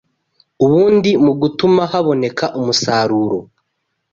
[0.65, 3.37] ubundi mu gutuma haboneka umusaruro